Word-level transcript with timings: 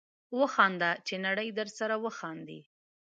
وخانده 0.39 0.91
چې 1.07 1.15
نړۍ 1.25 1.49
درسره 1.59 1.95
وخاندي 2.05 2.61